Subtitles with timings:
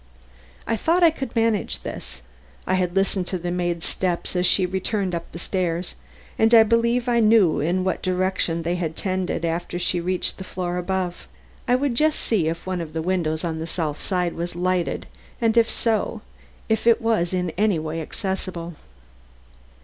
[0.65, 2.23] I thought I could manage this.
[2.65, 5.93] I had listened to the maid's steps as she returned up stairs,
[6.39, 10.43] and I believed I knew in what direction they had tended after she reached the
[10.43, 11.27] floor above.
[11.67, 15.05] I would just see if one of the windows on the south side was lighted,
[15.39, 16.21] and, if so,
[16.67, 18.73] if it was in any way accessible.